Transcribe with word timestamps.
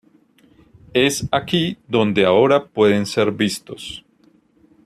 Es 0.95 1.27
aquí 1.31 1.77
donde 1.87 2.25
ahora 2.25 2.65
pueden 2.65 3.05
ser 3.05 3.31
vistos. 3.33 4.03